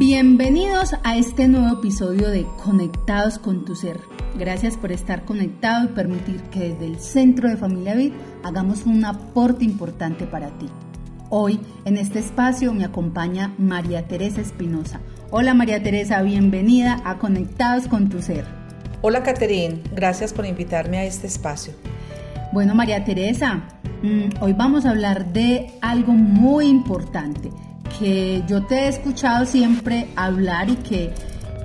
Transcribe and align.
Bienvenidos 0.00 0.94
a 1.04 1.18
este 1.18 1.46
nuevo 1.46 1.78
episodio 1.78 2.30
de 2.30 2.46
Conectados 2.64 3.38
con 3.38 3.66
tu 3.66 3.76
Ser. 3.76 4.00
Gracias 4.34 4.78
por 4.78 4.92
estar 4.92 5.26
conectado 5.26 5.84
y 5.84 5.88
permitir 5.88 6.40
que 6.44 6.70
desde 6.70 6.86
el 6.86 6.98
Centro 6.98 7.50
de 7.50 7.58
Familia 7.58 7.94
Vid 7.94 8.14
hagamos 8.42 8.86
un 8.86 9.04
aporte 9.04 9.62
importante 9.66 10.24
para 10.24 10.56
ti. 10.56 10.68
Hoy 11.28 11.60
en 11.84 11.98
este 11.98 12.18
espacio 12.18 12.72
me 12.72 12.86
acompaña 12.86 13.52
María 13.58 14.08
Teresa 14.08 14.40
Espinosa. 14.40 15.02
Hola 15.30 15.52
María 15.52 15.82
Teresa, 15.82 16.22
bienvenida 16.22 17.02
a 17.04 17.18
Conectados 17.18 17.86
con 17.86 18.08
tu 18.08 18.22
Ser. 18.22 18.46
Hola 19.02 19.22
Caterín, 19.22 19.82
gracias 19.94 20.32
por 20.32 20.46
invitarme 20.46 20.96
a 20.96 21.04
este 21.04 21.26
espacio. 21.26 21.74
Bueno 22.54 22.74
María 22.74 23.04
Teresa, 23.04 23.64
mm, 24.02 24.42
hoy 24.42 24.54
vamos 24.54 24.86
a 24.86 24.90
hablar 24.92 25.34
de 25.34 25.74
algo 25.82 26.14
muy 26.14 26.68
importante 26.68 27.50
que 28.00 28.42
yo 28.48 28.64
te 28.64 28.76
he 28.76 28.88
escuchado 28.88 29.44
siempre 29.44 30.08
hablar 30.16 30.70
y 30.70 30.76
que 30.76 31.12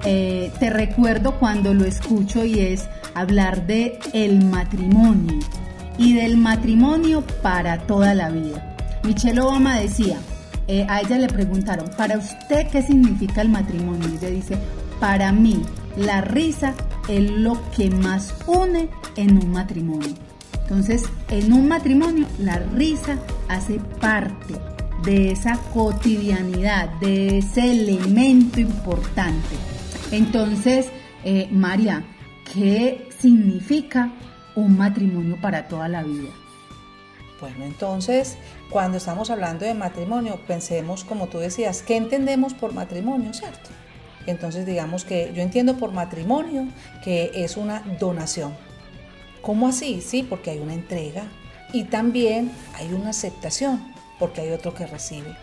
eh, 0.03 0.51
te 0.59 0.69
recuerdo 0.69 1.39
cuando 1.39 1.73
lo 1.73 1.85
escucho 1.85 2.43
y 2.43 2.59
es 2.59 2.85
hablar 3.13 3.65
de 3.65 3.97
el 4.11 4.43
matrimonio 4.43 5.39
y 5.97 6.13
del 6.13 6.35
matrimonio 6.35 7.23
para 7.41 7.79
toda 7.87 8.13
la 8.13 8.29
vida. 8.29 8.75
Michelle 9.03 9.39
Obama 9.39 9.79
decía, 9.79 10.17
eh, 10.67 10.85
a 10.89 10.99
ella 10.99 11.17
le 11.19 11.27
preguntaron, 11.27 11.89
¿para 11.95 12.17
usted 12.17 12.67
qué 12.67 12.81
significa 12.81 13.41
el 13.41 13.49
matrimonio? 13.49 14.09
Y 14.09 14.17
ella 14.17 14.29
dice, 14.29 14.57
para 14.99 15.31
mí 15.31 15.61
la 15.95 16.19
risa 16.19 16.73
es 17.07 17.31
lo 17.31 17.57
que 17.71 17.89
más 17.89 18.33
une 18.45 18.89
en 19.15 19.37
un 19.37 19.51
matrimonio. 19.51 20.15
Entonces, 20.63 21.03
en 21.29 21.53
un 21.53 21.69
matrimonio 21.69 22.27
la 22.39 22.57
risa 22.57 23.19
hace 23.47 23.79
parte 24.01 24.55
de 25.03 25.31
esa 25.31 25.57
cotidianidad, 25.73 26.89
de 26.99 27.39
ese 27.39 27.71
elemento 27.71 28.59
importante. 28.59 29.55
Entonces, 30.11 30.87
eh, 31.23 31.47
María, 31.51 32.03
¿qué 32.53 33.09
significa 33.19 34.11
un 34.55 34.77
matrimonio 34.77 35.37
para 35.41 35.67
toda 35.67 35.87
la 35.87 36.03
vida? 36.03 36.29
Bueno, 37.41 37.65
entonces, 37.65 38.37
cuando 38.69 38.97
estamos 38.97 39.29
hablando 39.29 39.65
de 39.65 39.73
matrimonio, 39.73 40.39
pensemos, 40.47 41.03
como 41.03 41.27
tú 41.27 41.39
decías, 41.39 41.81
¿qué 41.81 41.97
entendemos 41.97 42.53
por 42.53 42.73
matrimonio, 42.73 43.33
cierto? 43.33 43.69
Entonces, 44.25 44.65
digamos 44.65 45.05
que 45.05 45.31
yo 45.35 45.41
entiendo 45.41 45.77
por 45.77 45.91
matrimonio 45.91 46.67
que 47.03 47.31
es 47.35 47.57
una 47.57 47.81
donación. 47.99 48.55
¿Cómo 49.41 49.67
así? 49.67 50.01
Sí, 50.01 50.23
porque 50.23 50.51
hay 50.51 50.59
una 50.59 50.73
entrega 50.73 51.23
y 51.73 51.83
también 51.83 52.51
hay 52.75 52.91
una 52.93 53.09
aceptación, 53.09 53.93
porque 54.19 54.41
hay 54.41 54.51
otro 54.51 54.73
que 54.73 54.85
recibe. 54.87 55.35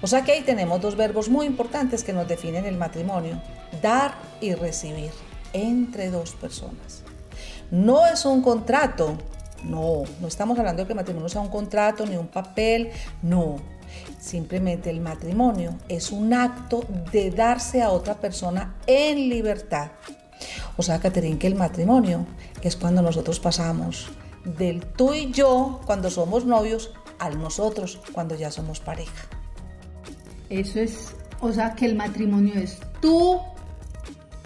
O 0.00 0.06
sea 0.06 0.22
que 0.22 0.32
ahí 0.32 0.42
tenemos 0.42 0.80
dos 0.80 0.96
verbos 0.96 1.28
muy 1.28 1.46
importantes 1.46 2.04
que 2.04 2.12
nos 2.12 2.28
definen 2.28 2.64
el 2.64 2.76
matrimonio, 2.76 3.40
dar 3.82 4.14
y 4.40 4.54
recibir, 4.54 5.10
entre 5.52 6.10
dos 6.10 6.32
personas. 6.32 7.02
No 7.70 8.06
es 8.06 8.24
un 8.24 8.42
contrato, 8.42 9.18
no, 9.64 10.04
no 10.20 10.28
estamos 10.28 10.58
hablando 10.58 10.82
de 10.82 10.86
que 10.86 10.92
el 10.92 10.98
matrimonio 10.98 11.28
sea 11.28 11.40
un 11.40 11.48
contrato 11.48 12.06
ni 12.06 12.16
un 12.16 12.28
papel, 12.28 12.90
no. 13.22 13.56
Simplemente 14.20 14.90
el 14.90 15.00
matrimonio 15.00 15.76
es 15.88 16.12
un 16.12 16.32
acto 16.32 16.84
de 17.10 17.30
darse 17.30 17.82
a 17.82 17.90
otra 17.90 18.14
persona 18.14 18.76
en 18.86 19.28
libertad. 19.28 19.90
O 20.76 20.82
sea, 20.82 21.00
Caterín, 21.00 21.38
que 21.38 21.48
el 21.48 21.56
matrimonio 21.56 22.26
es 22.62 22.76
cuando 22.76 23.02
nosotros 23.02 23.40
pasamos 23.40 24.08
del 24.44 24.84
tú 24.84 25.14
y 25.14 25.30
yo 25.32 25.80
cuando 25.84 26.10
somos 26.10 26.44
novios 26.44 26.92
al 27.18 27.40
nosotros 27.40 28.00
cuando 28.12 28.34
ya 28.34 28.50
somos 28.50 28.80
pareja. 28.80 29.26
Eso 30.50 30.80
es, 30.80 31.14
o 31.40 31.52
sea, 31.52 31.74
que 31.74 31.86
el 31.86 31.94
matrimonio 31.94 32.54
es 32.54 32.78
tú 33.00 33.40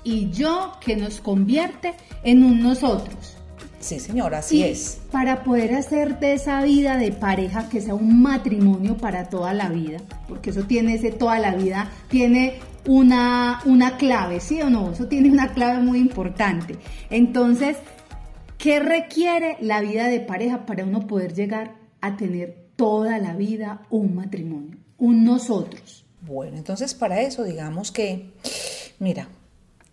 y 0.05 0.31
yo 0.31 0.73
que 0.81 0.97
nos 0.97 1.21
convierte 1.21 1.95
en 2.25 2.43
un 2.43 2.63
nosotros. 2.63 3.37
Sí, 3.83 3.99
señora, 3.99 4.39
así 4.39 4.63
es. 4.63 5.01
Para 5.11 5.43
poder 5.43 5.75
hacer 5.75 6.21
de 6.21 6.35
esa 6.35 6.63
vida 6.63 6.97
de 6.97 7.11
pareja 7.11 7.69
que 7.69 7.81
sea 7.81 7.95
un 7.95 8.23
matrimonio 8.23 8.97
para 8.97 9.29
toda 9.29 9.53
la 9.55 9.69
vida, 9.69 9.99
porque 10.29 10.51
eso 10.51 10.63
tiene 10.63 10.95
ese 10.95 11.11
toda 11.11 11.41
la 11.41 11.55
vida, 11.55 11.91
tiene 12.09 12.61
una, 12.87 13.61
una 13.65 13.97
clave, 13.97 14.39
¿sí 14.39 14.63
o 14.63 14.71
no? 14.71 14.93
Eso 14.93 15.09
tiene 15.09 15.31
una 15.31 15.53
clave 15.53 15.83
muy 15.83 15.99
importante. 15.99 16.77
Entonces, 17.11 17.77
¿qué 18.57 18.79
requiere 18.79 19.57
la 19.61 19.81
vida 19.81 20.07
de 20.07 20.21
pareja 20.21 20.65
para 20.65 20.85
uno 20.85 21.09
poder 21.09 21.35
llegar 21.35 21.75
a 22.01 22.17
tener 22.17 22.62
toda 22.77 23.19
la 23.19 23.35
vida 23.35 23.87
un 23.91 24.15
matrimonio, 24.15 24.79
un 24.99 25.25
nosotros? 25.25 26.05
Bueno, 26.21 26.57
entonces 26.57 26.95
para 26.95 27.21
eso 27.21 27.45
digamos 27.45 27.91
que, 27.91 28.33
mira, 28.99 29.29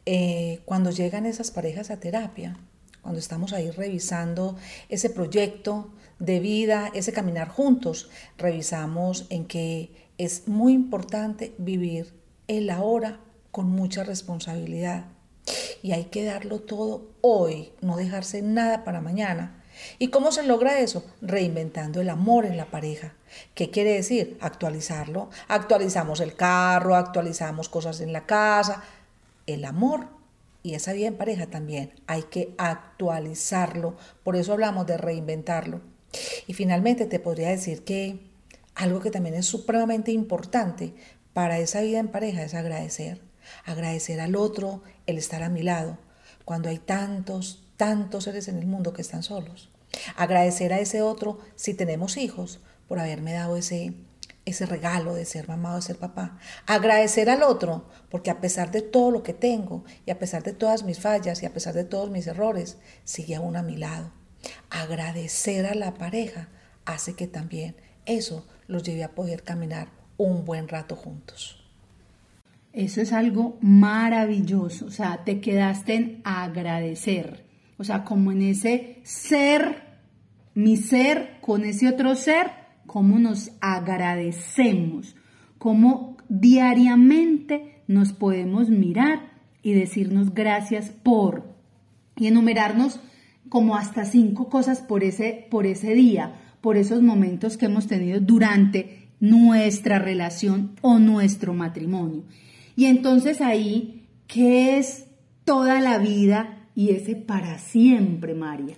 eh, 0.06 0.62
cuando 0.66 0.92
llegan 0.92 1.26
esas 1.26 1.52
parejas 1.52 1.92
a 1.92 2.00
terapia, 2.00 2.58
cuando 3.02 3.20
estamos 3.20 3.54
ahí 3.54 3.72
revisando 3.72 4.56
ese 4.90 5.10
proyecto 5.10 5.92
de 6.20 6.40
vida, 6.40 6.92
ese 6.94 7.14
caminar 7.14 7.50
juntos, 7.50 8.10
revisamos 8.38 9.26
en 9.30 9.46
que 9.46 10.10
es 10.18 10.48
muy 10.48 10.74
importante 10.74 11.56
vivir 11.58 12.14
el 12.48 12.70
ahora 12.70 13.20
con 13.52 13.72
mucha 13.72 14.04
responsabilidad. 14.04 15.06
Y 15.82 15.94
hay 15.94 16.06
que 16.06 16.26
darlo 16.26 16.60
todo 16.60 17.16
hoy, 17.22 17.72
no 17.82 17.96
dejarse 17.96 18.42
nada 18.42 18.84
para 18.84 19.02
mañana. 19.02 19.59
¿Y 19.98 20.10
cómo 20.10 20.32
se 20.32 20.44
logra 20.44 20.80
eso? 20.80 21.06
Reinventando 21.22 22.02
el 22.02 22.10
amor 22.10 22.46
en 22.46 22.58
la 22.58 22.66
pareja. 22.66 23.14
¿Qué 23.54 23.70
quiere 23.70 23.94
decir? 23.94 24.38
Actualizarlo. 24.42 25.30
Actualizamos 25.48 26.20
el 26.20 26.36
carro, 26.36 26.96
actualizamos 26.96 27.70
cosas 27.70 28.02
en 28.02 28.14
la 28.14 28.26
casa. 28.26 28.84
El 29.46 29.66
amor 29.66 30.08
y 30.64 30.74
esa 30.74 30.94
vida 30.94 31.08
en 31.08 31.18
pareja 31.18 31.48
también 31.48 31.94
hay 32.08 32.24
que 32.24 32.54
actualizarlo. 32.58 33.96
Por 34.24 34.36
eso 34.36 34.54
hablamos 34.54 34.86
de 34.88 34.98
reinventarlo. 34.98 35.82
Y 36.48 36.54
finalmente 36.54 37.06
te 37.06 37.20
podría 37.20 37.50
decir 37.50 37.84
que 37.84 38.20
algo 38.76 39.00
que 39.00 39.12
también 39.12 39.36
es 39.36 39.46
supremamente 39.46 40.12
importante 40.12 40.94
para 41.34 41.60
esa 41.60 41.82
vida 41.82 42.00
en 42.00 42.08
pareja 42.08 42.44
es 42.44 42.54
agradecer. 42.54 43.22
Agradecer 43.66 44.20
al 44.20 44.36
otro 44.36 44.84
el 45.06 45.18
estar 45.18 45.44
a 45.44 45.50
mi 45.50 45.64
lado 45.64 45.98
cuando 46.50 46.70
hay 46.70 46.80
tantos, 46.80 47.62
tantos 47.80 48.26
seres 48.26 48.50
en 48.50 48.58
el 48.58 48.68
mundo 48.68 48.92
que 48.92 49.02
están 49.02 49.24
solos. 49.24 49.72
Agradecer 50.18 50.74
a 50.74 50.80
ese 50.80 51.02
otro 51.02 51.40
si 51.56 51.74
tenemos 51.74 52.18
hijos 52.18 52.60
por 52.90 53.00
haberme 53.00 53.32
dado 53.32 53.56
ese 53.56 53.94
ese 54.46 54.66
regalo 54.66 55.14
de 55.14 55.26
ser 55.26 55.48
mamá 55.48 55.74
o 55.74 55.76
de 55.76 55.84
ser 55.84 55.98
papá. 55.98 56.40
Agradecer 56.66 57.30
al 57.30 57.44
otro, 57.44 57.88
porque 58.10 58.32
a 58.32 58.42
pesar 58.42 58.72
de 58.72 58.82
todo 58.82 59.12
lo 59.12 59.22
que 59.22 59.34
tengo 59.34 59.84
y 60.06 60.12
a 60.12 60.18
pesar 60.20 60.44
de 60.44 60.54
todas 60.54 60.84
mis 60.84 61.00
fallas 61.00 61.42
y 61.42 61.46
a 61.46 61.54
pesar 61.54 61.76
de 61.76 61.84
todos 61.84 62.10
mis 62.10 62.28
errores, 62.28 62.78
sigue 63.04 63.36
aún 63.36 63.56
a 63.56 63.64
mi 63.64 63.78
lado. 63.78 64.12
Agradecer 64.72 65.68
a 65.68 65.76
la 65.76 65.94
pareja 65.94 66.50
hace 66.86 67.14
que 67.14 67.28
también 67.28 67.76
eso 68.06 68.48
los 68.68 68.84
lleve 68.84 69.04
a 69.04 69.14
poder 69.14 69.44
caminar 69.44 69.90
un 70.18 70.46
buen 70.46 70.68
rato 70.68 70.96
juntos. 70.96 71.64
Eso 72.74 73.02
es 73.02 73.14
algo 73.14 73.58
maravilloso, 73.62 74.86
o 74.86 74.92
sea, 74.92 75.24
te 75.26 75.42
quedaste 75.42 75.96
en 75.96 76.22
agradecer, 76.24 77.49
o 77.80 77.84
sea, 77.86 78.04
como 78.04 78.34
en 78.34 78.42
ese 78.42 79.00
ser, 79.04 79.84
mi 80.54 80.76
ser 80.76 81.38
con 81.40 81.64
ese 81.64 81.88
otro 81.88 82.14
ser, 82.16 82.48
cómo 82.86 83.20
nos 83.20 83.54
agradecemos, 83.62 85.16
cómo 85.58 86.18
diariamente 86.28 87.82
nos 87.88 88.12
podemos 88.12 88.70
mirar 88.70 89.32
y 89.64 89.74
decirnos 89.74 90.34
gracias 90.34 90.90
por 90.90 91.56
y 92.18 92.28
enumerarnos 92.28 93.00
como 93.48 93.78
hasta 93.78 94.04
cinco 94.04 94.50
cosas 94.50 94.82
por 94.82 95.06
ese, 95.06 95.48
por 95.50 95.66
ese 95.66 95.94
día, 95.94 96.36
por 96.60 96.76
esos 96.76 97.02
momentos 97.02 97.56
que 97.56 97.68
hemos 97.68 97.88
tenido 97.88 98.20
durante 98.20 99.08
nuestra 99.22 100.00
relación 100.00 100.76
o 100.82 101.00
nuestro 101.00 101.54
matrimonio. 101.54 102.24
Y 102.76 102.86
entonces 102.86 103.40
ahí, 103.40 104.06
¿qué 104.28 104.78
es 104.78 105.06
toda 105.46 105.80
la 105.80 105.98
vida 105.98 106.59
y 106.80 106.92
ese 106.92 107.18
para 107.18 107.60
siempre, 107.60 108.34
María? 108.34 108.78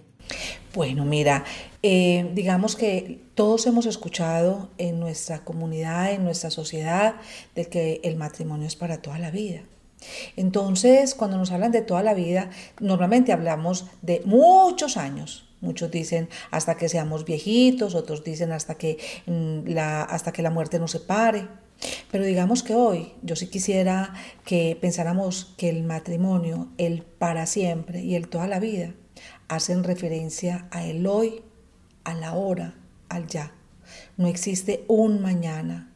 Bueno, 0.73 1.05
mira, 1.05 1.43
eh, 1.83 2.31
digamos 2.33 2.75
que 2.75 3.19
todos 3.35 3.67
hemos 3.67 3.85
escuchado 3.85 4.71
en 4.79 4.99
nuestra 4.99 5.43
comunidad, 5.43 6.11
en 6.11 6.23
nuestra 6.23 6.49
sociedad, 6.49 7.17
de 7.53 7.65
que 7.65 8.01
el 8.03 8.15
matrimonio 8.15 8.65
es 8.65 8.75
para 8.75 9.03
toda 9.03 9.19
la 9.19 9.29
vida. 9.29 9.61
Entonces, 10.35 11.13
cuando 11.13 11.37
nos 11.37 11.51
hablan 11.51 11.71
de 11.71 11.83
toda 11.83 12.01
la 12.01 12.15
vida, 12.15 12.49
normalmente 12.79 13.33
hablamos 13.33 13.85
de 14.01 14.23
muchos 14.25 14.97
años. 14.97 15.47
Muchos 15.61 15.91
dicen 15.91 16.27
hasta 16.49 16.77
que 16.77 16.89
seamos 16.89 17.23
viejitos, 17.23 17.93
otros 17.93 18.23
dicen 18.23 18.51
hasta 18.51 18.79
que 18.79 18.97
mm, 19.27 19.67
la, 19.67 20.01
hasta 20.01 20.31
que 20.31 20.41
la 20.41 20.49
muerte 20.49 20.79
nos 20.79 20.89
separe. 20.89 21.47
Pero 22.11 22.23
digamos 22.23 22.63
que 22.63 22.75
hoy 22.75 23.13
yo 23.21 23.35
sí 23.35 23.47
quisiera 23.47 24.13
que 24.45 24.77
pensáramos 24.79 25.53
que 25.57 25.69
el 25.69 25.83
matrimonio, 25.83 26.69
el 26.77 27.03
para 27.03 27.45
siempre 27.45 28.01
y 28.01 28.15
el 28.15 28.27
toda 28.27 28.47
la 28.47 28.59
vida, 28.59 28.93
hacen 29.47 29.83
referencia 29.83 30.67
a 30.71 30.85
el 30.85 31.07
hoy, 31.07 31.41
a 32.03 32.13
la 32.13 32.33
hora, 32.33 32.75
al 33.09 33.27
ya. 33.27 33.53
No 34.17 34.27
existe 34.27 34.85
un 34.87 35.21
mañana. 35.21 35.93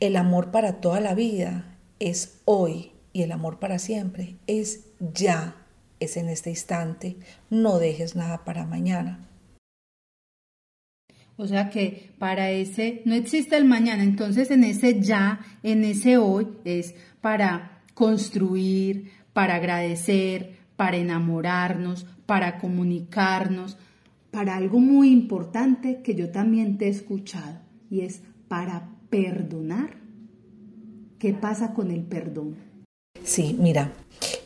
El 0.00 0.16
amor 0.16 0.50
para 0.50 0.80
toda 0.80 1.00
la 1.00 1.14
vida 1.14 1.76
es 1.98 2.38
hoy 2.44 2.92
y 3.12 3.22
el 3.22 3.32
amor 3.32 3.58
para 3.58 3.78
siempre 3.78 4.36
es 4.46 4.86
ya, 4.98 5.56
es 6.00 6.16
en 6.16 6.28
este 6.28 6.50
instante. 6.50 7.16
No 7.50 7.78
dejes 7.78 8.16
nada 8.16 8.44
para 8.44 8.66
mañana. 8.66 9.28
O 11.36 11.46
sea 11.46 11.70
que 11.70 12.10
para 12.18 12.50
ese 12.50 13.02
no 13.04 13.14
existe 13.14 13.56
el 13.56 13.64
mañana, 13.64 14.02
entonces 14.02 14.50
en 14.50 14.64
ese 14.64 15.00
ya, 15.00 15.40
en 15.62 15.84
ese 15.84 16.18
hoy 16.18 16.48
es 16.64 16.94
para 17.20 17.82
construir, 17.94 19.10
para 19.32 19.56
agradecer, 19.56 20.56
para 20.76 20.96
enamorarnos, 20.96 22.06
para 22.26 22.58
comunicarnos, 22.58 23.78
para 24.30 24.56
algo 24.56 24.78
muy 24.78 25.10
importante 25.10 26.00
que 26.02 26.14
yo 26.14 26.30
también 26.30 26.78
te 26.78 26.86
he 26.86 26.90
escuchado 26.90 27.60
y 27.90 28.00
es 28.00 28.22
para 28.48 28.88
perdonar. 29.10 29.96
¿Qué 31.18 31.34
pasa 31.34 31.74
con 31.74 31.90
el 31.90 32.02
perdón? 32.02 32.56
Sí, 33.22 33.56
mira, 33.58 33.92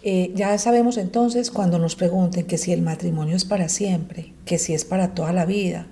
eh, 0.02 0.32
ya 0.34 0.56
sabemos 0.58 0.98
entonces 0.98 1.50
cuando 1.50 1.78
nos 1.78 1.96
pregunten 1.96 2.46
que 2.46 2.58
si 2.58 2.72
el 2.72 2.82
matrimonio 2.82 3.36
es 3.36 3.44
para 3.44 3.68
siempre, 3.68 4.34
que 4.44 4.58
si 4.58 4.74
es 4.74 4.84
para 4.84 5.14
toda 5.14 5.32
la 5.32 5.46
vida, 5.46 5.88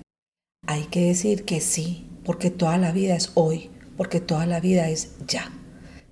hay 0.67 0.83
que 0.85 1.07
decir 1.07 1.45
que 1.45 1.61
sí, 1.61 2.07
porque 2.23 2.49
toda 2.49 2.77
la 2.77 2.91
vida 2.91 3.15
es 3.15 3.31
hoy, 3.35 3.69
porque 3.97 4.19
toda 4.19 4.45
la 4.45 4.59
vida 4.59 4.89
es 4.89 5.11
ya. 5.27 5.51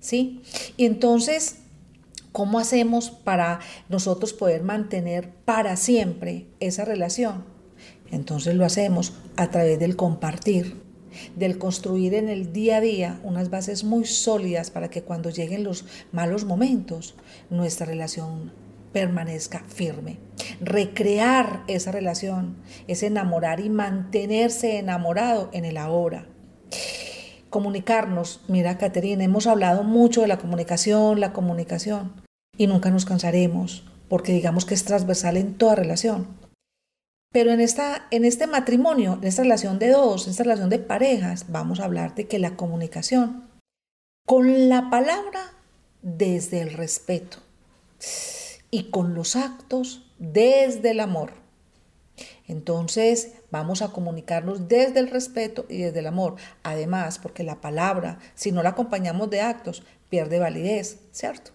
¿Sí? 0.00 0.42
Y 0.76 0.84
entonces, 0.84 1.60
¿cómo 2.32 2.58
hacemos 2.58 3.10
para 3.10 3.60
nosotros 3.88 4.32
poder 4.32 4.62
mantener 4.62 5.30
para 5.44 5.76
siempre 5.76 6.46
esa 6.60 6.84
relación? 6.84 7.44
Entonces 8.10 8.54
lo 8.54 8.64
hacemos 8.64 9.14
a 9.36 9.50
través 9.50 9.78
del 9.78 9.96
compartir, 9.96 10.82
del 11.36 11.58
construir 11.58 12.14
en 12.14 12.28
el 12.28 12.52
día 12.52 12.76
a 12.76 12.80
día 12.80 13.20
unas 13.24 13.50
bases 13.50 13.82
muy 13.82 14.04
sólidas 14.04 14.70
para 14.70 14.90
que 14.90 15.02
cuando 15.02 15.30
lleguen 15.30 15.64
los 15.64 15.84
malos 16.12 16.44
momentos, 16.44 17.14
nuestra 17.50 17.86
relación 17.86 18.52
permanezca 18.94 19.64
firme. 19.66 20.18
Recrear 20.60 21.64
esa 21.66 21.90
relación 21.90 22.56
es 22.86 23.02
enamorar 23.02 23.60
y 23.60 23.68
mantenerse 23.68 24.78
enamorado 24.78 25.50
en 25.52 25.66
el 25.66 25.76
ahora. 25.76 26.26
Comunicarnos, 27.50 28.40
mira 28.48 28.78
Caterina, 28.78 29.24
hemos 29.24 29.46
hablado 29.46 29.82
mucho 29.82 30.22
de 30.22 30.28
la 30.28 30.38
comunicación, 30.38 31.20
la 31.20 31.32
comunicación, 31.32 32.22
y 32.56 32.68
nunca 32.68 32.90
nos 32.90 33.04
cansaremos, 33.04 33.84
porque 34.08 34.32
digamos 34.32 34.64
que 34.64 34.74
es 34.74 34.84
transversal 34.84 35.36
en 35.36 35.54
toda 35.54 35.74
relación. 35.74 36.28
Pero 37.32 37.50
en, 37.50 37.60
esta, 37.60 38.06
en 38.12 38.24
este 38.24 38.46
matrimonio, 38.46 39.18
en 39.20 39.24
esta 39.24 39.42
relación 39.42 39.80
de 39.80 39.88
dos, 39.88 40.26
en 40.26 40.30
esta 40.30 40.44
relación 40.44 40.70
de 40.70 40.78
parejas, 40.78 41.46
vamos 41.48 41.80
a 41.80 41.84
hablar 41.84 42.14
de 42.14 42.28
que 42.28 42.38
la 42.38 42.54
comunicación, 42.54 43.50
con 44.24 44.68
la 44.68 44.88
palabra 44.88 45.52
desde 46.00 46.60
el 46.60 46.72
respeto 46.72 47.38
y 48.74 48.90
con 48.90 49.14
los 49.14 49.36
actos 49.36 50.02
desde 50.18 50.90
el 50.90 50.98
amor. 50.98 51.30
Entonces 52.48 53.34
vamos 53.52 53.82
a 53.82 53.92
comunicarnos 53.92 54.66
desde 54.66 54.98
el 54.98 55.10
respeto 55.10 55.64
y 55.68 55.78
desde 55.78 56.00
el 56.00 56.08
amor. 56.08 56.34
Además, 56.64 57.20
porque 57.20 57.44
la 57.44 57.60
palabra, 57.60 58.18
si 58.34 58.50
no 58.50 58.64
la 58.64 58.70
acompañamos 58.70 59.30
de 59.30 59.42
actos, 59.42 59.84
pierde 60.08 60.40
validez, 60.40 60.98
¿cierto? 61.12 61.52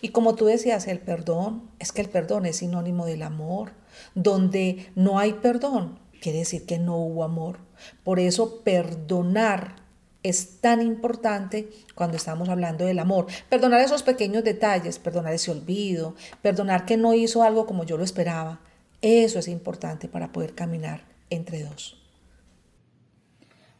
Y 0.00 0.08
como 0.08 0.36
tú 0.36 0.46
decías, 0.46 0.86
el 0.86 1.00
perdón, 1.00 1.70
es 1.80 1.92
que 1.92 2.00
el 2.00 2.08
perdón 2.08 2.46
es 2.46 2.56
sinónimo 2.56 3.04
del 3.04 3.24
amor. 3.24 3.72
Donde 4.14 4.90
no 4.94 5.18
hay 5.18 5.34
perdón, 5.34 5.98
quiere 6.22 6.38
decir 6.38 6.64
que 6.64 6.78
no 6.78 6.96
hubo 6.96 7.24
amor. 7.24 7.58
Por 8.04 8.20
eso 8.20 8.62
perdonar 8.62 9.82
es 10.28 10.60
tan 10.60 10.82
importante 10.82 11.68
cuando 11.94 12.16
estamos 12.16 12.48
hablando 12.48 12.84
del 12.84 12.98
amor. 12.98 13.26
Perdonar 13.48 13.80
esos 13.80 14.02
pequeños 14.02 14.44
detalles, 14.44 14.98
perdonar 14.98 15.32
ese 15.32 15.50
olvido, 15.50 16.14
perdonar 16.42 16.84
que 16.84 16.96
no 16.96 17.14
hizo 17.14 17.42
algo 17.42 17.66
como 17.66 17.84
yo 17.84 17.96
lo 17.96 18.04
esperaba. 18.04 18.60
Eso 19.00 19.38
es 19.38 19.48
importante 19.48 20.08
para 20.08 20.32
poder 20.32 20.54
caminar 20.54 21.04
entre 21.30 21.62
dos. 21.62 22.02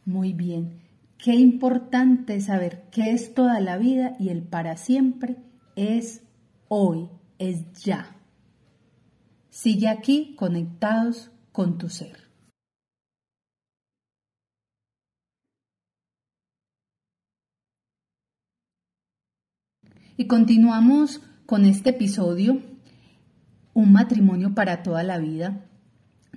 Muy 0.05 0.33
bien. 0.33 0.81
Qué 1.17 1.35
importante 1.35 2.39
saber 2.39 2.83
qué 2.91 3.11
es 3.11 3.33
toda 3.33 3.59
la 3.59 3.77
vida 3.77 4.15
y 4.19 4.29
el 4.29 4.41
para 4.41 4.77
siempre 4.77 5.35
es 5.75 6.21
hoy, 6.69 7.09
es 7.37 7.73
ya. 7.83 8.15
Sigue 9.49 9.89
aquí 9.89 10.35
conectados 10.37 11.31
con 11.51 11.77
tu 11.77 11.89
ser. 11.89 12.28
Y 20.19 20.27
continuamos 20.27 21.21
con 21.45 21.63
este 21.63 21.91
episodio, 21.91 22.61
un 23.73 23.93
matrimonio 23.93 24.53
para 24.53 24.83
toda 24.83 25.01
la 25.01 25.17
vida, 25.17 25.65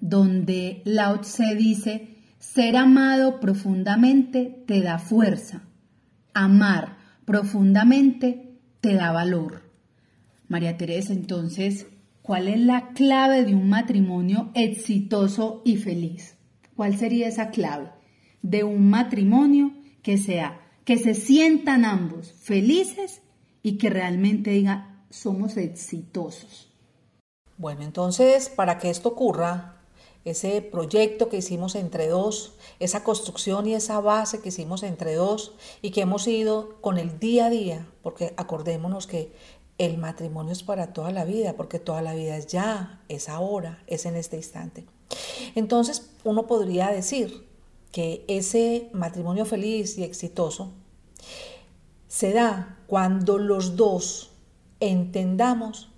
donde 0.01 0.83
Lao 0.85 1.21
Tse 1.23 1.57
dice, 1.57 2.17
ser 2.39 2.77
amado 2.77 3.41
profundamente 3.41 4.63
te 4.69 4.83
da 4.83 5.01
fuerza, 5.01 5.65
amar 6.33 6.97
profundamente 7.25 8.61
te 8.81 8.95
da 8.95 9.11
valor. 9.11 9.69
María 10.47 10.77
Teresa, 10.77 11.13
entonces, 11.13 11.89
¿cuál 12.23 12.47
es 12.47 12.61
la 12.61 12.91
clave 12.91 13.45
de 13.45 13.57
un 13.57 13.69
matrimonio 13.69 14.53
exitoso 14.55 15.61
y 15.65 15.77
feliz? 15.77 16.37
¿Cuál 16.77 16.97
sería 16.97 17.27
esa 17.27 17.51
clave 17.51 17.91
de 18.43 18.63
un 18.63 18.89
matrimonio 18.91 19.73
que 20.05 20.19
sea 20.19 20.61
que 20.85 20.99
se 20.99 21.15
sientan 21.15 21.85
ambos 21.85 22.33
felices 22.35 23.23
y 23.63 23.79
que 23.79 23.91
realmente 23.91 24.51
diga 24.51 25.05
somos 25.11 25.57
exitosos? 25.57 26.69
Bueno, 27.59 27.83
entonces, 27.83 28.49
para 28.49 28.79
que 28.79 28.91
esto 28.91 29.11
ocurra, 29.11 29.83
ese 30.25 30.63
proyecto 30.63 31.29
que 31.29 31.39
hicimos 31.39 31.75
entre 31.75 32.09
dos, 32.09 32.55
esa 32.79 33.03
construcción 33.03 33.67
y 33.67 33.75
esa 33.75 34.01
base 34.01 34.41
que 34.41 34.51
hicimos 34.51 34.83
entre 34.83 35.15
dos 35.15 35.55
y 35.81 35.91
que 35.91 36.03
hemos 36.03 36.27
ido 36.29 36.77
con 36.81 36.99
el 36.99 37.19
día 37.19 37.47
a 37.47 37.51
día, 37.51 37.87
porque 38.03 38.33
acordémonos 38.37 39.07
que 39.07 39.33
el 39.79 39.99
matrimonio 39.99 40.53
es 40.53 40.63
para 40.63 40.93
toda 40.93 41.11
la 41.11 41.25
vida, 41.25 41.55
porque 41.57 41.79
toda 41.79 42.03
la 42.03 42.15
vida 42.15 42.37
es 42.37 42.47
ya, 42.47 43.03
es 43.09 43.29
ahora, 43.29 43.83
es 43.87 44.07
en 44.07 44.17
este 44.17 44.37
instante. 44.37 44.87
Entonces 45.55 46.11
uno 46.25 46.47
podría 46.47 46.91
decir 46.91 47.49
que 47.91 48.25
ese 48.29 48.91
matrimonio 48.93 49.45
feliz 49.45 49.99
y 49.99 50.05
exitoso 50.05 50.73
se 52.07 52.33
da 52.33 52.79
cuando 52.93 53.39
los 53.39 53.77
dos 53.77 54.33
entendamos, 54.79 55.89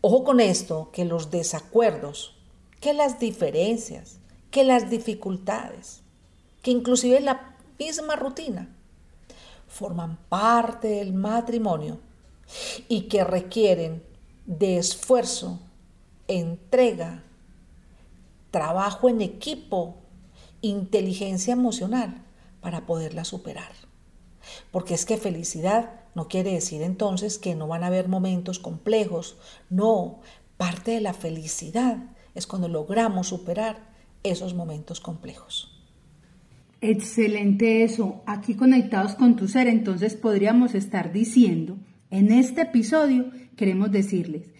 ojo 0.00 0.24
con 0.24 0.40
esto, 0.40 0.88
que 0.92 1.04
los 1.04 1.30
desacuerdos 1.30 2.38
que 2.80 2.94
las 2.94 3.20
diferencias, 3.20 4.18
que 4.50 4.64
las 4.64 4.88
dificultades, 4.88 6.00
que 6.62 6.70
inclusive 6.70 7.20
la 7.20 7.58
misma 7.78 8.16
rutina 8.16 8.74
forman 9.68 10.16
parte 10.30 10.88
del 10.88 11.12
matrimonio 11.12 11.98
y 12.88 13.02
que 13.02 13.22
requieren 13.22 14.02
de 14.46 14.78
esfuerzo, 14.78 15.60
entrega, 16.28 17.24
trabajo 18.50 19.10
en 19.10 19.20
equipo, 19.20 19.96
inteligencia 20.62 21.52
emocional 21.52 22.24
para 22.62 22.86
poderla 22.86 23.26
superar. 23.26 23.93
Porque 24.70 24.94
es 24.94 25.04
que 25.04 25.16
felicidad 25.16 26.00
no 26.14 26.28
quiere 26.28 26.52
decir 26.52 26.82
entonces 26.82 27.38
que 27.38 27.54
no 27.54 27.66
van 27.66 27.84
a 27.84 27.88
haber 27.88 28.08
momentos 28.08 28.58
complejos. 28.58 29.36
No, 29.70 30.20
parte 30.56 30.92
de 30.92 31.00
la 31.00 31.14
felicidad 31.14 31.98
es 32.34 32.46
cuando 32.46 32.68
logramos 32.68 33.28
superar 33.28 33.92
esos 34.22 34.54
momentos 34.54 35.00
complejos. 35.00 35.70
Excelente 36.80 37.82
eso. 37.82 38.22
Aquí 38.26 38.54
conectados 38.54 39.14
con 39.14 39.36
tu 39.36 39.48
ser, 39.48 39.68
entonces 39.68 40.16
podríamos 40.16 40.74
estar 40.74 41.12
diciendo, 41.12 41.78
en 42.10 42.30
este 42.30 42.62
episodio 42.62 43.30
queremos 43.56 43.90
decirles 43.90 44.50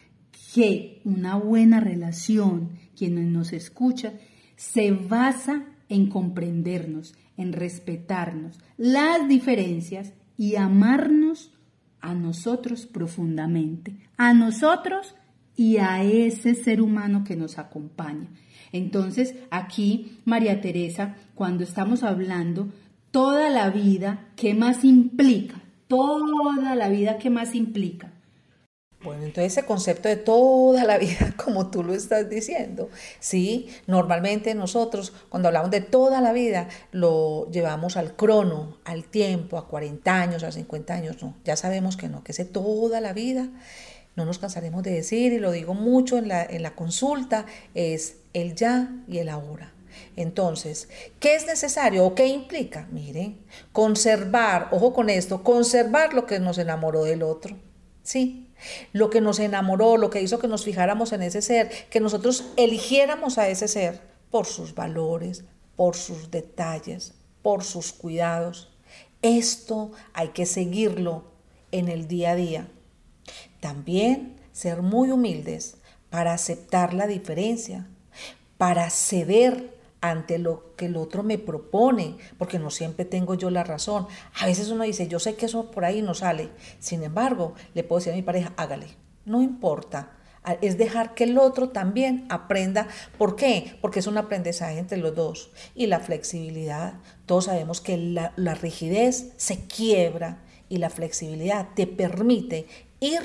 que 0.55 1.03
una 1.05 1.37
buena 1.37 1.81
relación, 1.81 2.79
quien 2.97 3.33
nos 3.33 3.53
escucha, 3.53 4.15
se 4.57 4.93
basa 4.93 5.65
en 5.89 6.09
comprendernos, 6.09 7.15
en 7.37 7.53
respetarnos 7.53 8.59
las 8.77 9.29
diferencias 9.29 10.13
y 10.37 10.57
amarnos 10.57 11.53
a 12.01 12.15
nosotros 12.15 12.87
profundamente, 12.87 13.97
a 14.17 14.35
nosotros 14.35 15.15
y 15.57 15.79
a 15.79 16.03
ese 16.03 16.55
ser 16.55 16.81
humano 16.81 17.25
que 17.25 17.37
nos 17.37 17.59
acompaña. 17.59 18.29
Entonces, 18.73 19.37
aquí, 19.51 20.19
María 20.25 20.61
Teresa, 20.61 21.15
cuando 21.35 21.65
estamos 21.65 22.03
hablando 22.03 22.69
toda 23.11 23.49
la 23.51 23.71
vida, 23.71 24.27
¿qué 24.37 24.55
más 24.55 24.85
implica? 24.85 25.63
Toda 25.87 26.75
la 26.75 26.89
vida, 26.89 27.19
¿qué 27.19 27.31
más 27.31 27.55
implica? 27.55 28.14
Bueno, 29.05 29.25
entonces 29.25 29.53
ese 29.53 29.67
concepto 29.67 30.09
de 30.09 30.17
toda 30.17 30.85
la 30.85 30.97
vida, 30.97 31.35
como 31.45 31.71
tú 31.71 31.85
lo 31.85 31.93
estás 31.93 32.31
diciendo, 32.31 32.89
sí, 33.21 33.69
normalmente 33.87 34.55
nosotros 34.55 35.13
cuando 35.29 35.49
hablamos 35.49 35.71
de 35.71 35.83
toda 35.83 36.23
la 36.23 36.33
vida 36.33 36.69
lo 36.91 37.51
llevamos 37.51 37.99
al 37.99 38.17
crono, 38.17 38.79
al 38.85 39.05
tiempo, 39.05 39.59
a 39.59 39.69
40 39.69 40.11
años, 40.11 40.43
a 40.43 40.51
50 40.51 40.95
años, 40.95 41.23
no, 41.23 41.37
ya 41.45 41.55
sabemos 41.55 41.99
que 41.99 42.09
no, 42.09 42.25
que 42.25 42.33
ese 42.33 42.47
toda 42.47 43.03
la 43.03 43.13
vida, 43.13 43.51
no 44.17 44.25
nos 44.25 44.39
cansaremos 44.39 44.83
de 44.83 44.93
decir 44.93 45.35
y 45.35 45.39
lo 45.39 45.51
digo 45.51 45.75
mucho 45.75 46.17
en 46.17 46.29
la, 46.29 46.43
en 46.43 46.63
la 46.63 46.75
consulta, 46.75 47.45
es 47.75 48.17
el 48.33 48.55
ya 48.55 48.89
y 49.07 49.19
el 49.19 49.29
ahora. 49.29 49.73
Entonces, 50.17 50.89
¿qué 51.21 51.35
es 51.35 51.47
necesario 51.47 52.07
o 52.07 52.15
qué 52.15 52.27
implica? 52.27 52.89
Miren, 52.91 53.39
conservar, 53.73 54.69
ojo 54.73 54.95
con 54.95 55.11
esto, 55.11 55.43
conservar 55.43 56.15
lo 56.15 56.27
que 56.27 56.41
nos 56.41 56.59
enamoró 56.59 57.05
del 57.05 57.23
otro. 57.23 57.57
Sí, 58.03 58.49
lo 58.93 59.11
que 59.11 59.21
nos 59.21 59.39
enamoró, 59.39 59.97
lo 59.97 60.11
que 60.11 60.23
hizo 60.23 60.39
que 60.39 60.49
nos 60.49 60.65
fijáramos 60.65 61.13
en 61.13 61.23
ese 61.23 61.43
ser, 61.43 61.71
que 61.91 62.01
nosotros 62.01 62.45
eligiéramos 62.57 63.39
a 63.39 63.49
ese 63.49 63.69
ser 63.69 64.01
por 64.31 64.47
sus 64.47 64.75
valores, 64.75 65.45
por 65.77 65.97
sus 65.97 66.31
detalles, 66.31 67.15
por 67.43 67.65
sus 67.65 67.93
cuidados. 67.93 68.71
Esto 69.23 69.93
hay 70.13 70.29
que 70.29 70.47
seguirlo 70.47 71.25
en 71.73 71.89
el 71.89 72.09
día 72.09 72.33
a 72.33 72.37
día. 72.37 72.69
También 73.61 74.37
ser 74.53 74.83
muy 74.83 75.11
humildes 75.11 75.77
para 76.11 76.33
aceptar 76.33 76.95
la 76.95 77.07
diferencia, 77.07 77.89
para 78.57 78.89
ceder 78.91 79.74
ante 80.11 80.39
lo 80.39 80.75
que 80.77 80.85
el 80.85 80.99
otro 80.99 81.23
me 81.23 81.39
propone, 81.39 82.19
porque 82.37 82.59
no 82.59 82.71
siempre 82.71 83.07
tengo 83.07 83.35
yo 83.35 83.49
la 83.49 83.65
razón. 83.65 84.07
A 84.39 84.45
veces 84.45 84.69
uno 84.69 84.85
dice, 84.85 85.09
yo 85.09 85.19
sé 85.19 85.35
que 85.35 85.47
eso 85.47 85.71
por 85.71 85.87
ahí 85.87 86.03
no 86.03 86.13
sale. 86.13 86.51
Sin 86.79 87.03
embargo, 87.03 87.55
le 87.73 87.85
puedo 87.85 88.01
decir 88.01 88.13
a 88.13 88.17
mi 88.17 88.23
pareja, 88.23 88.53
hágale, 88.59 88.89
no 89.25 89.41
importa. 89.41 90.11
Es 90.61 90.77
dejar 90.77 91.15
que 91.15 91.25
el 91.25 91.39
otro 91.39 91.71
también 91.71 92.27
aprenda. 92.29 92.87
¿Por 93.17 93.35
qué? 93.35 93.79
Porque 93.81 94.01
es 94.01 94.07
un 94.07 94.19
aprendizaje 94.19 94.79
entre 94.79 94.99
los 94.99 95.15
dos. 95.15 95.51
Y 95.75 95.87
la 95.87 96.01
flexibilidad, 96.01 97.01
todos 97.25 97.47
sabemos 97.47 97.81
que 97.81 97.97
la, 97.97 98.35
la 98.37 98.55
rigidez 98.55 99.33
se 99.39 99.67
quiebra 99.67 100.43
y 100.69 100.77
la 100.77 100.91
flexibilidad 100.91 101.69
te 101.75 101.87
permite 101.87 102.67
ir 103.01 103.23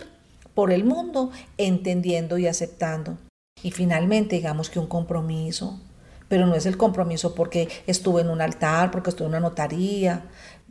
por 0.54 0.72
el 0.72 0.86
mundo 0.86 1.32
entendiendo 1.58 2.38
y 2.38 2.48
aceptando. 2.48 3.18
Y 3.64 3.72
finalmente, 3.72 4.38
digamos 4.38 4.70
que 4.70 4.80
un 4.80 4.88
compromiso, 4.88 5.82
pero 6.30 6.46
no 6.46 6.56
es 6.56 6.66
el 6.66 6.78
compromiso 6.78 7.36
porque 7.36 7.68
estuve 7.88 8.22
en 8.22 8.30
un 8.30 8.40
altar, 8.40 8.92
porque 8.92 9.10
estuve 9.10 9.26
en 9.28 9.34
una 9.34 9.42
notaría. 9.42 10.30